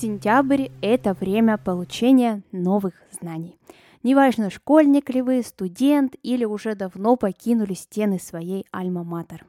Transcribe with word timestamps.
Сентябрь– 0.00 0.68
это 0.80 1.12
время 1.12 1.58
получения 1.58 2.44
новых 2.52 2.94
знаний. 3.20 3.58
Неважно, 4.04 4.48
школьник 4.48 5.10
ли 5.10 5.22
вы, 5.22 5.42
студент 5.42 6.14
или 6.22 6.44
уже 6.44 6.76
давно 6.76 7.16
покинули 7.16 7.74
стены 7.74 8.20
своей 8.20 8.64
альма-матер. 8.70 9.44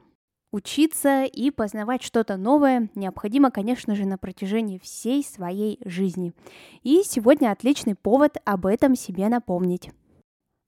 Учиться 0.52 1.26
и 1.26 1.52
познавать 1.52 2.02
что-то 2.02 2.36
новое 2.36 2.90
необходимо, 2.96 3.52
конечно 3.52 3.94
же, 3.94 4.08
на 4.08 4.18
протяжении 4.18 4.80
всей 4.80 5.24
своей 5.24 5.80
жизни. 5.86 6.34
И 6.82 7.04
сегодня 7.06 7.52
отличный 7.52 7.94
повод 7.94 8.38
об 8.44 8.66
этом 8.66 8.96
себе 8.96 9.30
напомнить. 9.30 9.92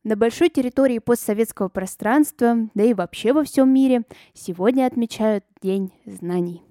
На 0.04 0.16
большой 0.16 0.50
территории 0.50 1.00
постсоветского 1.00 1.70
пространства, 1.70 2.70
да 2.76 2.84
и 2.84 2.94
вообще 2.94 3.34
во 3.34 3.44
всем 3.44 3.74
мире, 3.74 4.04
сегодня 4.36 4.86
отмечают 4.86 5.44
День 5.60 5.92
знаний. 6.06 6.62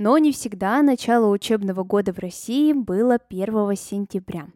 Но 0.00 0.16
не 0.16 0.32
всегда 0.32 0.80
начало 0.80 1.30
учебного 1.30 1.84
года 1.84 2.14
в 2.14 2.18
России 2.20 2.72
было 2.72 3.18
1 3.28 3.76
сентября. 3.76 4.46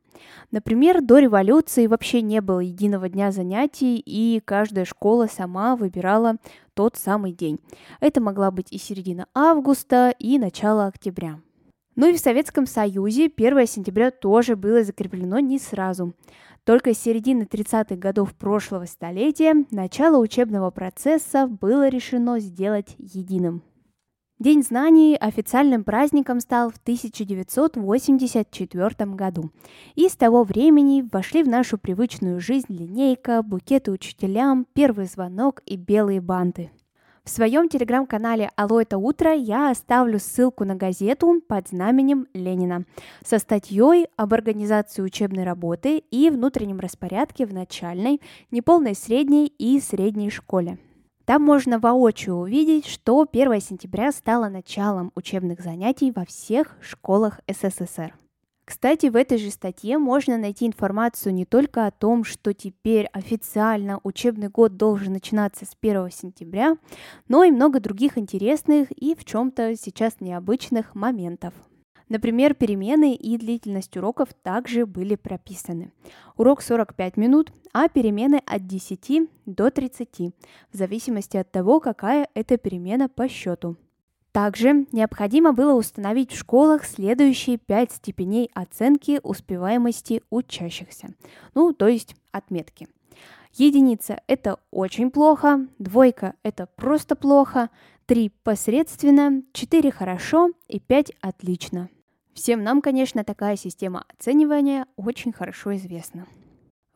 Например, 0.50 1.02
до 1.02 1.18
революции 1.18 1.86
вообще 1.86 2.22
не 2.22 2.40
было 2.40 2.60
единого 2.60 3.10
дня 3.10 3.30
занятий, 3.30 3.98
и 3.98 4.40
каждая 4.42 4.86
школа 4.86 5.26
сама 5.30 5.76
выбирала 5.76 6.36
тот 6.72 6.96
самый 6.96 7.32
день. 7.32 7.60
Это 8.00 8.22
могла 8.22 8.50
быть 8.50 8.72
и 8.72 8.78
середина 8.78 9.26
августа, 9.34 10.14
и 10.18 10.38
начало 10.38 10.86
октября. 10.86 11.38
Ну 11.94 12.08
и 12.08 12.14
в 12.14 12.20
Советском 12.20 12.64
Союзе 12.64 13.26
1 13.26 13.66
сентября 13.66 14.10
тоже 14.10 14.56
было 14.56 14.82
закреплено 14.82 15.40
не 15.40 15.58
сразу. 15.58 16.14
Только 16.64 16.94
с 16.94 16.98
середины 16.98 17.42
30-х 17.42 17.96
годов 17.96 18.34
прошлого 18.34 18.86
столетия 18.86 19.66
начало 19.70 20.16
учебного 20.22 20.70
процесса 20.70 21.46
было 21.46 21.88
решено 21.88 22.40
сделать 22.40 22.94
единым. 22.96 23.62
День 24.40 24.64
знаний 24.64 25.16
официальным 25.16 25.84
праздником 25.84 26.40
стал 26.40 26.70
в 26.70 26.78
1984 26.78 29.12
году. 29.12 29.52
И 29.94 30.08
с 30.08 30.16
того 30.16 30.42
времени 30.42 31.08
вошли 31.12 31.44
в 31.44 31.48
нашу 31.48 31.78
привычную 31.78 32.40
жизнь 32.40 32.66
линейка, 32.68 33.44
букеты 33.44 33.92
учителям, 33.92 34.66
первый 34.72 35.06
звонок 35.06 35.62
и 35.66 35.76
белые 35.76 36.20
банты. 36.20 36.72
В 37.22 37.30
своем 37.30 37.68
телеграм-канале 37.68 38.50
«Алло, 38.56 38.80
это 38.80 38.98
утро» 38.98 39.32
я 39.32 39.70
оставлю 39.70 40.18
ссылку 40.18 40.64
на 40.64 40.74
газету 40.74 41.40
под 41.46 41.68
знаменем 41.68 42.26
Ленина 42.34 42.86
со 43.24 43.38
статьей 43.38 44.08
об 44.16 44.34
организации 44.34 45.02
учебной 45.02 45.44
работы 45.44 45.98
и 46.10 46.28
внутреннем 46.28 46.80
распорядке 46.80 47.46
в 47.46 47.54
начальной, 47.54 48.20
неполной 48.50 48.96
средней 48.96 49.46
и 49.46 49.78
средней 49.78 50.30
школе. 50.30 50.78
Там 51.24 51.42
можно 51.42 51.78
воочию 51.78 52.34
увидеть, 52.36 52.86
что 52.86 53.26
1 53.30 53.60
сентября 53.60 54.12
стало 54.12 54.50
началом 54.50 55.10
учебных 55.14 55.60
занятий 55.60 56.12
во 56.14 56.26
всех 56.26 56.76
школах 56.82 57.40
СССР. 57.48 58.14
Кстати, 58.66 59.06
в 59.06 59.16
этой 59.16 59.38
же 59.38 59.50
статье 59.50 59.96
можно 59.96 60.36
найти 60.36 60.66
информацию 60.66 61.34
не 61.34 61.46
только 61.46 61.86
о 61.86 61.90
том, 61.90 62.24
что 62.24 62.52
теперь 62.52 63.06
официально 63.06 64.00
учебный 64.02 64.48
год 64.48 64.76
должен 64.76 65.14
начинаться 65.14 65.64
с 65.64 65.74
1 65.80 66.10
сентября, 66.10 66.76
но 67.28 67.42
и 67.42 67.50
много 67.50 67.80
других 67.80 68.18
интересных 68.18 68.90
и 68.90 69.14
в 69.14 69.24
чем-то 69.24 69.76
сейчас 69.76 70.20
необычных 70.20 70.94
моментов. 70.94 71.54
Например, 72.08 72.54
перемены 72.54 73.14
и 73.14 73.36
длительность 73.38 73.96
уроков 73.96 74.28
также 74.42 74.86
были 74.86 75.14
прописаны. 75.14 75.90
Урок 76.36 76.62
45 76.62 77.16
минут, 77.16 77.52
а 77.72 77.88
перемены 77.88 78.42
от 78.46 78.66
10 78.66 79.28
до 79.46 79.70
30, 79.70 80.34
в 80.72 80.76
зависимости 80.76 81.36
от 81.36 81.50
того, 81.50 81.80
какая 81.80 82.28
это 82.34 82.58
перемена 82.58 83.08
по 83.08 83.28
счету. 83.28 83.76
Также 84.32 84.86
необходимо 84.90 85.52
было 85.52 85.74
установить 85.74 86.32
в 86.32 86.36
школах 86.36 86.84
следующие 86.84 87.56
пять 87.56 87.92
степеней 87.92 88.50
оценки 88.52 89.20
успеваемости 89.22 90.22
учащихся, 90.28 91.14
ну, 91.54 91.72
то 91.72 91.86
есть 91.86 92.16
отметки. 92.32 92.88
Единица– 93.56 94.20
это 94.26 94.58
очень 94.72 95.12
плохо, 95.12 95.68
двойка– 95.78 96.34
это 96.42 96.66
просто 96.74 97.14
плохо, 97.14 97.70
три– 98.04 98.32
посредственно, 98.42 99.44
четыре– 99.52 99.90
хорошо 99.92 100.50
и 100.66 100.80
пять– 100.80 101.12
отлично. 101.20 101.88
Всем 102.32 102.64
нам, 102.64 102.82
конечно, 102.82 103.22
такая 103.22 103.54
система 103.54 104.06
оценивания 104.08 104.86
очень 104.96 105.32
хорошо 105.32 105.76
известна. 105.76 106.26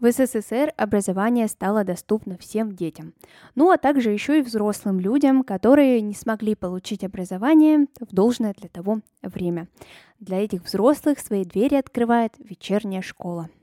В 0.00 0.10
СССР 0.10 0.72
образование 0.76 1.46
стало 1.46 1.84
доступно 1.84 2.36
всем 2.38 2.74
детям, 2.74 3.14
ну 3.54 3.70
а 3.70 3.78
также 3.78 4.10
еще 4.10 4.40
и 4.40 4.42
взрослым 4.42 4.98
людям, 4.98 5.44
которые 5.44 6.00
не 6.00 6.14
смогли 6.14 6.56
получить 6.56 7.04
образование 7.04 7.86
в 8.00 8.12
должное 8.12 8.52
для 8.54 8.68
того 8.68 9.00
время. 9.22 9.68
Для 10.18 10.42
этих 10.42 10.64
взрослых 10.64 11.20
свои 11.20 11.44
двери 11.44 11.76
открывает 11.76 12.32
вечерняя 12.38 13.02
школа– 13.02 13.48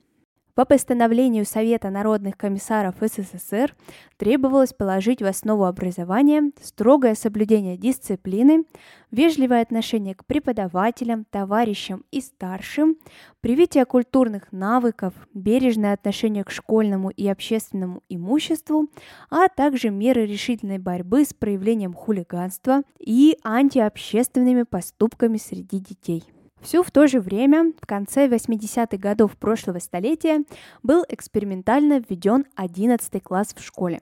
по 0.56 0.64
постановлению 0.64 1.46
Совета 1.46 1.90
народных 1.90 2.38
комиссаров 2.38 2.96
СССР 3.02 3.76
требовалось 4.16 4.72
положить 4.72 5.22
в 5.22 5.26
основу 5.26 5.66
образования 5.66 6.52
строгое 6.62 7.14
соблюдение 7.16 7.76
дисциплины, 7.76 8.64
вежливое 9.12 9.62
отношение 9.62 10.16
к 10.16 10.26
преподавателям, 10.26 11.26
товарищам 11.26 12.06
и 12.10 12.22
старшим, 12.22 12.96
привитие 13.42 13.84
культурных 13.84 14.50
навыков, 14.54 15.14
бережное 15.34 15.94
отношение 15.94 16.46
к 16.46 16.52
школьному 16.52 17.10
и 17.10 17.28
общественному 17.28 18.02
имуществу, 18.08 18.88
а 19.30 19.50
также 19.50 19.90
меры 19.90 20.26
решительной 20.26 20.78
борьбы 20.78 21.26
с 21.26 21.34
проявлением 21.34 21.94
хулиганства 21.94 22.84
и 22.98 23.38
антиобщественными 23.44 24.64
поступками 24.64 25.36
среди 25.36 25.80
детей. 25.80 26.24
Все 26.62 26.82
в 26.82 26.90
то 26.92 27.08
же 27.08 27.20
время, 27.20 27.74
в 27.80 27.86
конце 27.86 28.28
80-х 28.28 28.98
годов 28.98 29.38
прошлого 29.38 29.80
столетия, 29.80 30.44
был 30.84 31.06
экспериментально 31.10 32.00
введен 32.00 32.46
11 32.56 33.22
класс 33.22 33.54
в 33.56 33.64
школе. 33.64 34.02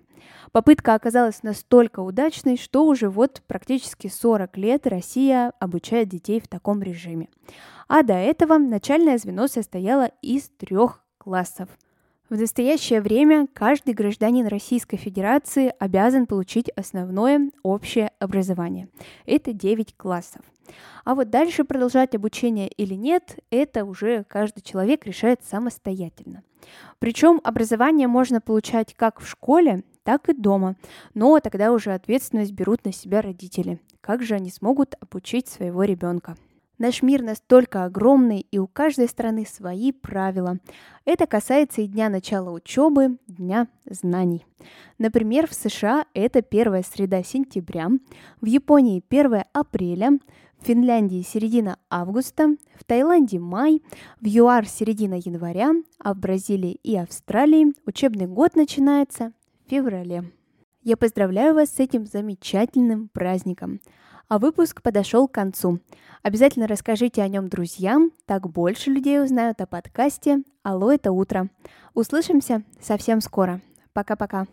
Попытка 0.52 0.94
оказалась 0.94 1.44
настолько 1.44 2.00
удачной, 2.00 2.58
что 2.58 2.86
уже 2.86 3.10
вот 3.10 3.42
практически 3.48 4.08
40 4.08 4.58
лет 4.58 4.88
Россия 4.88 5.52
обучает 5.60 6.10
детей 6.10 6.40
в 6.40 6.48
таком 6.48 6.82
режиме. 6.82 7.28
А 7.88 8.04
до 8.04 8.14
этого 8.14 8.58
начальное 8.58 9.18
звено 9.18 9.48
состояло 9.48 10.12
из 10.22 10.50
трех 10.50 11.04
классов. 11.18 11.70
В 12.34 12.36
настоящее 12.36 13.00
время 13.00 13.48
каждый 13.54 13.94
гражданин 13.94 14.48
Российской 14.48 14.98
Федерации 14.98 15.72
обязан 15.78 16.26
получить 16.26 16.68
основное 16.76 17.52
общее 17.62 18.10
образование. 18.18 18.90
Это 19.28 19.54
9 19.54 19.96
классов. 19.96 20.42
А 21.06 21.14
вот 21.14 21.30
дальше 21.30 21.64
продолжать 21.64 22.16
обучение 22.16 22.70
или 22.70 22.96
нет, 22.96 23.38
это 23.52 23.86
уже 23.86 24.24
каждый 24.24 24.62
человек 24.62 25.06
решает 25.06 25.44
самостоятельно. 25.44 26.42
Причем 26.98 27.40
образование 27.44 28.08
можно 28.08 28.42
получать 28.42 28.96
как 28.96 29.20
в 29.20 29.28
школе, 29.28 29.84
так 30.02 30.28
и 30.28 30.34
дома, 30.34 30.76
но 31.14 31.40
тогда 31.40 31.72
уже 31.72 31.94
ответственность 31.94 32.54
берут 32.54 32.84
на 32.84 32.92
себя 32.92 33.22
родители. 33.22 33.80
Как 34.02 34.24
же 34.24 34.34
они 34.34 34.50
смогут 34.50 34.96
обучить 35.00 35.48
своего 35.48 35.84
ребенка? 35.84 36.36
Наш 36.80 37.04
мир 37.04 37.22
настолько 37.22 37.86
огромный, 37.86 38.48
и 38.52 38.58
у 38.58 38.68
каждой 38.68 39.08
страны 39.08 39.46
свои 39.46 39.92
правила. 39.92 40.58
Это 41.06 41.28
касается 41.28 41.82
и 41.82 41.88
дня 41.88 42.10
начала 42.10 42.52
учебы, 42.52 43.18
дня 43.28 43.68
знаний. 43.86 44.46
Например, 44.98 45.48
в 45.48 45.54
США 45.54 46.06
это 46.14 46.42
первая 46.42 46.84
среда 46.84 47.24
сентября, 47.24 47.90
в 48.42 48.46
Японии 48.46 49.04
1 49.08 49.44
апреля, 49.54 50.20
в 50.60 50.66
Финляндии 50.66 51.22
середина 51.22 51.78
августа, 51.90 52.56
в 52.76 52.84
Таиланде 52.86 53.38
май, 53.38 53.84
в 54.20 54.26
ЮАР 54.26 54.68
середина 54.68 55.16
января, 55.16 55.74
а 56.00 56.14
в 56.14 56.18
Бразилии 56.18 56.80
и 56.84 56.96
Австралии 56.98 57.74
учебный 57.86 58.26
год 58.26 58.56
начинается 58.56 59.34
в 59.66 59.70
феврале. 59.70 60.32
Я 60.82 60.98
поздравляю 60.98 61.54
вас 61.54 61.70
с 61.70 61.80
этим 61.80 62.06
замечательным 62.06 63.10
праздником. 63.10 63.80
А 64.28 64.40
выпуск 64.40 64.82
подошел 64.82 65.28
к 65.28 65.34
концу. 65.34 65.80
Обязательно 66.22 66.68
расскажите 66.68 67.22
о 67.22 67.28
нем 67.28 67.50
друзьям, 67.50 68.12
так 68.26 68.50
больше 68.50 68.90
людей 68.90 69.22
узнают 69.22 69.62
о 69.62 69.68
подкасте 69.68 70.44
«Алло, 70.64 70.92
это 70.92 71.12
утро». 71.12 71.50
Услышимся 71.94 72.64
совсем 72.82 73.22
скоро. 73.22 73.62
Пока-пока. 73.94 74.48